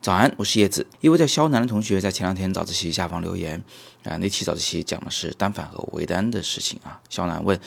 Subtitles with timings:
[0.00, 0.86] 早安，我是叶子。
[1.00, 3.60] 一位叫肖楠的同学在前两天早自习下方留言，
[4.04, 7.00] 啊，那期早自习讲的是单反和微单的事情啊。
[7.10, 7.58] 肖楠问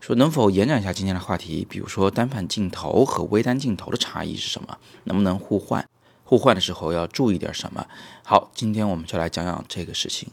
[0.00, 1.64] 说，能否延展一下今天的话题？
[1.70, 4.76] 比如说单反镜头和微单镜头的差异是什么？
[5.04, 5.88] 能不能互换？
[6.24, 7.86] 互换的时候要注意点什么？
[8.24, 10.28] 好，今天我们就来讲讲这个事情。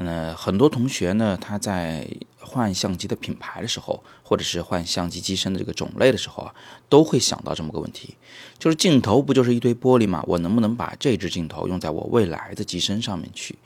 [0.00, 2.08] 嗯，很多同学呢，他在
[2.38, 6.54] 换相机的品牌的时候，或者是换相机机身的这个种类的时候啊，
[6.88, 8.14] 都会想到这么个问题，
[8.60, 10.22] 就是镜头不就是一堆玻璃吗？
[10.28, 13.58] 我能不能把这支镜头用在我未来的机身上面去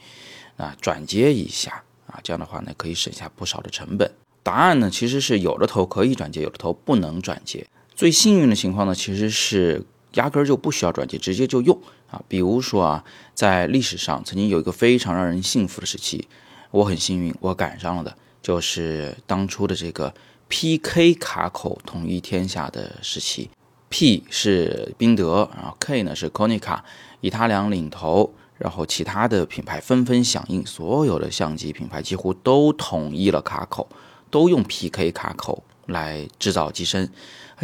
[0.56, 0.74] 啊？
[0.80, 4.10] 转接一下啊，这样的话呢，可以省下不少的成本。
[4.42, 7.66] 答案呢，其实是有的头可以转接，有的头不能转接。
[7.94, 11.78] 最幸运的情况呢，其实是压根儿就不需要转接，直接就用。
[12.10, 16.28] 啊，比如说啊，在历史上曾经有一个非常让人信服的时期，
[16.70, 20.12] 我很幸运，我赶上了的，就是当初的这个
[20.48, 23.50] PK 卡口统一天下的时期。
[23.88, 26.78] P 是宾得，然后 K 呢是 Konic，
[27.20, 33.86] 以他俩领头，然后其他的品牌纷纷响应，所有的相机品牌几乎都统一了卡口，
[34.30, 37.08] 都用 PK 卡口来制造机身，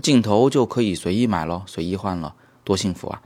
[0.03, 3.21] 镜头就可以随意买喽，随意换了，多幸福啊！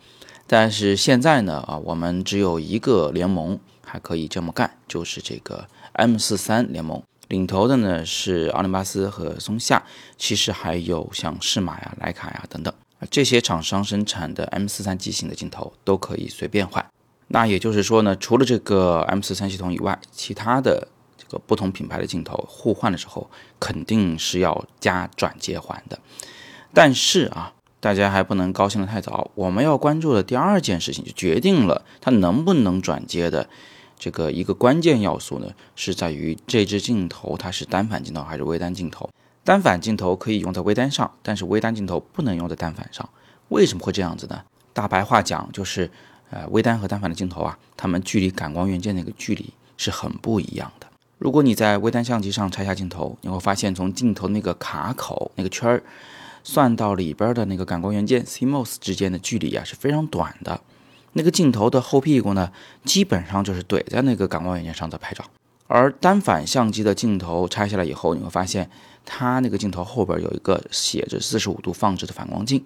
[0.47, 9.83] 但是现在呢，啊，我们只有一个联盟还可以这么干，就是这个 M 四三联盟，领头的呢是奥林巴斯和松下，
[10.17, 12.73] 其实还有像适马呀、徕卡呀等等，
[13.11, 16.85] 这些厂商生产的 M 四三机型的镜头都可以随便换。
[17.29, 20.87] 那也就是说呢，除了这个 M 四三系统以外，其他的
[21.33, 25.99] 这个不同品牌的镜头互换的时候，肯定是要加转接环的。
[26.75, 27.55] 但是啊。
[27.81, 33.49] 大家还不能高兴得太早，我们要关注的第二件事情，就决定了它能不能转接的
[33.99, 39.11] 这个一个关键要素呢，是在于这支镜头它是单反镜头还是微单镜头。
[39.43, 43.09] 单反镜头可以用在微单上，但是微单镜头不能用在单反上。
[43.49, 44.45] 为什么会这样子呢？
[44.73, 45.91] 大白话讲就是，
[46.31, 50.87] 呃，微单和单反的镜头啊，它们距离感光元件那个距离是很不一样的。
[51.23, 55.83] 如果你在微单相机上拆下镜头，你会发现从镜头那个卡口那个圈儿。
[56.45, 60.61] 算到里边的那个感光元件 CMOS 之间的距离啊是非常短的，
[61.13, 62.51] 那个镜头的后屁股呢，
[62.85, 65.25] 基本上就是怼在那个感光元件上在拍照。
[65.69, 68.69] 而单反相机的镜头拆下来以后，你会发现
[69.05, 72.65] 它那个镜头后边有一个写着四十五度放置的反光镜，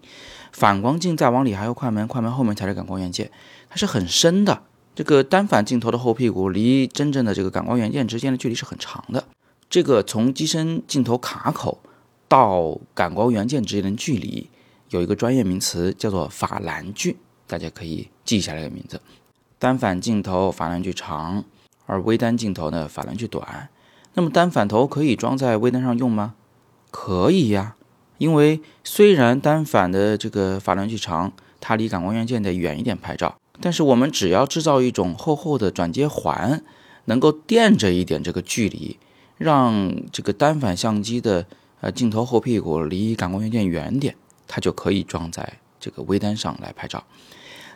[0.53, 3.31] 反光镜再往里还有快门，快门后面才是感光元件，
[3.69, 4.63] 它是很深的。
[4.97, 9.23] 这个单反镜头的后屁股离真正的这个感光元件之间的距离是很长的。
[9.71, 11.79] 这个从机身镜头卡口。
[12.29, 14.51] 到感光元件之间的距离
[14.91, 19.01] 有一个专业名词叫做法兰距，大家可以记下这个名字。
[19.61, 21.45] 单反镜头法兰距长，
[21.87, 23.69] 而微单镜头呢法兰距短。
[24.15, 26.35] 那么单反头可以装在微单上用吗？
[26.91, 27.77] 可以呀，
[28.19, 36.63] 因为虽然单反的这个法兰距长，它离感光元件得远一点拍照，但是我们只要制造一种厚厚的转接环，
[37.07, 38.99] 能够垫着一点这个距离，
[39.39, 41.47] 让这个单反相机的。
[41.83, 44.17] 呃，镜头后屁股离感光元件远点，
[44.49, 47.05] 它就可以装在这个微单上来拍照。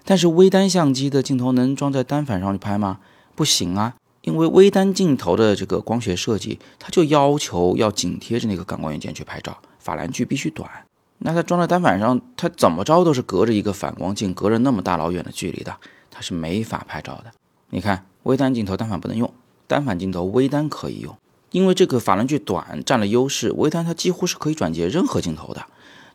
[0.06, 2.98] 但是微单相机的镜头能装在单反上去拍吗？
[3.34, 10.68] 不行啊，因为微单镜头的这个光学设计，它就要求要紧贴着那个感光元件去拍照，法兰距必须短。
[11.22, 15.76] 那它装在单反上，它怎么着都是隔着一个反光镜，隔着那么大老远的距离的，
[16.10, 17.26] 它是没法拍照的。
[17.68, 19.32] 你看，微单镜头单反不能用，
[19.66, 21.14] 单反镜头微单可以用。
[21.50, 25.66] 因为这个法兰距短占了优势，微单它几乎是可以转接任何镜头的。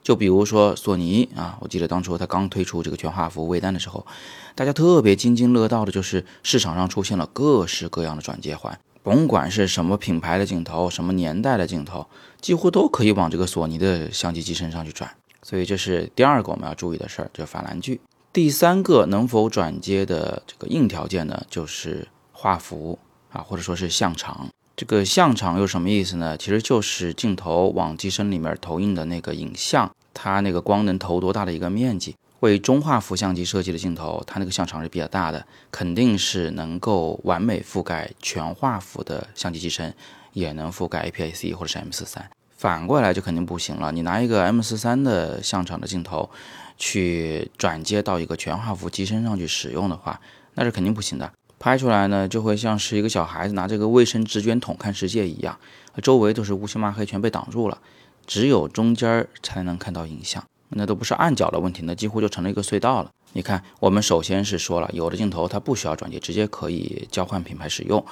[0.01, 4.05] 就比如说索尼啊，我记得当初它刚推出这个全画幅微单的时候，
[4.53, 12.07] 大家特别津津乐道的就是市场上出现了各式各样的转接环，甭管是什么品牌的镜头、什么年代的镜头，
[12.41, 15.07] 几乎都可以往这个索尼的相机机身上去转。
[15.43, 18.01] 所以这是第二个我们要注意的事儿，就是法兰距。
[18.33, 22.97] 第三个能否转接的这个硬条件呢，就是画幅
[23.31, 24.49] 啊，或者说是像长。
[24.75, 26.35] 这个像长又什么意思呢？
[26.35, 32.16] 其实就是镜头往机身里面投影的那个影像，它那个光能投多大的一个面积。
[32.45, 39.93] 为中画幅相机设计的镜头，它那个像场是比较大的，肯定是能够完美覆盖全画幅的相机机身，
[40.34, 42.29] 也能覆盖 APS-C 或者是 M 四三。
[42.55, 43.91] 反过来就肯定不行了。
[43.91, 46.29] 你拿一个 M 四三的像场的镜头
[46.78, 50.22] 去转接到一个全画幅机身上去使用的话，
[50.53, 51.31] 那是肯定不行的。
[51.58, 55.58] 拍出来呢，就会像是一个小孩子拿这个卫生纸卷筒看世界一样，
[56.03, 57.79] 周围都是乌漆嘛黑，全被挡住了，
[58.28, 60.43] 只有中间才能看到影像。
[60.70, 63.12] 那都不是暗角的问题，那几乎就成了一个隧道了。
[63.34, 68.03] 你看，我们首先是说了，有的镜头它不需要转接，直接可以交换品牌使用。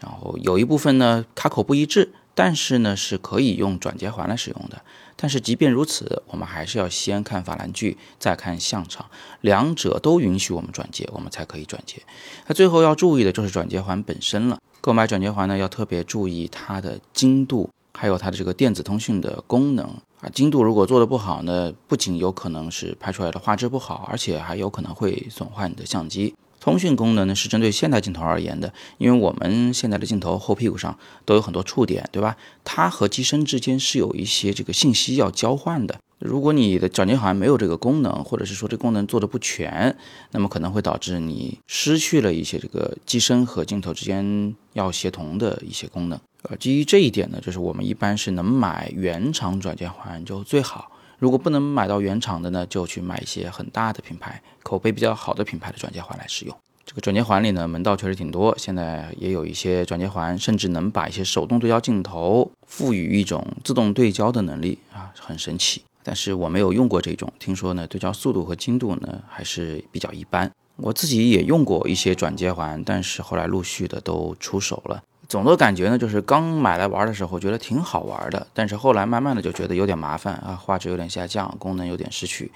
[0.00, 4.82] 然后有一部分呢，卡口不一致，但是呢是可以用转接环来使用的。
[5.18, 9.06] 但是即便如此，我们还是要先看法兰距，再看相场，
[9.40, 12.02] 两者都允许我们转接，我们才可以转接。
[12.46, 14.58] 那最后要注意的就是转接环本身了。
[14.82, 19.88] 购买转接环呢，要特别注意它的精度，还有它的这个电子通讯的功能
[20.20, 20.28] 啊。
[20.28, 26.34] 精度如果做的不好呢，不仅有可能是拍出来的画质不好，而且还有可能会损坏你的相机。
[26.58, 32.36] 通讯功能呢是针对现代镜头而言的，因为我们现在的镜头后屁股上都有很多触点，对吧？
[32.64, 36.00] 它和机身之间是有一些这个信息要交换的。
[36.18, 39.94] 如果你的转接环没有这个功能，或者是说这功能做的不全，
[40.30, 46.18] 那么可能会导致你失去了一些这个机身和镜头之间要协同的一些功能。
[46.42, 50.90] 呃，基于这一点呢，就是我们一般是能买原厂转接环就最好。
[51.18, 56.56] 如果不能买到原厂的呢，就去买一些很大的品牌、口碑比较好的品牌的转接环来使用。
[56.86, 58.56] 这个转接环里呢，门道确实挺多。
[58.56, 65.82] 现在也有一些转接环，甚至能把一些手动对焦镜头赋予一种自动对焦的能力啊，很神奇。
[66.06, 70.48] 但是我没有用过这种，听说呢，对焦速度和精度呢还是比较一般。
[70.76, 75.02] 我自己也用过一些转接环，但是后来陆续的都出手了。
[75.28, 82.52] 总的感觉呢，就是刚买来玩的时候觉得挺好玩的，但是后来慢慢的就觉得有点麻烦啊，画质有点下降，功能有点失去，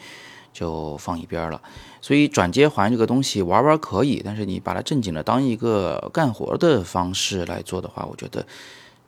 [0.52, 1.60] 就放一边了。
[2.00, 8.46] 所以转接环这个东西玩玩可以，但是你把它正经的当一个干活的方式来做的话，我觉得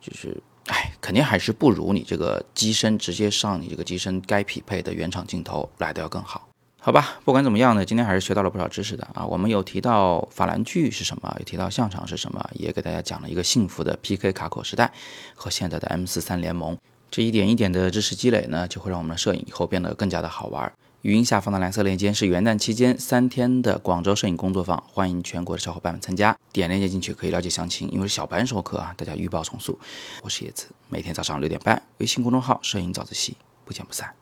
[0.01, 0.35] 就是，
[0.67, 6.47] 哎，肯定还是不如你这个机身直接上你这个机身该匹配的原厂镜头来的要更好。
[6.79, 9.25] 好吧，不管怎么样呢，今天还是学到了不少知识的啊。
[9.25, 14.91] 我们有提到法兰距是什么，有提到相场是什么，也给大家讲了一个幸福的 PK 卡口时代
[15.33, 16.77] 和现在的 M 四三联盟。
[17.09, 20.69] 这一点一点的知识积累呢，就会让我们的摄影以后变得更加的好玩。
[21.03, 26.37] 语音下方的蓝色链接是元旦期间三天的广州摄影工作坊，欢迎全国的小伙伴们参加。
[26.53, 27.91] 点链接进去可以了解详情。
[27.91, 29.77] 因为是小班授课啊，大家预报重塑。
[30.21, 33.35] 我是叶子，每天早上六点半，微信公众号“摄影早自习”，
[33.65, 34.15] 不见不散。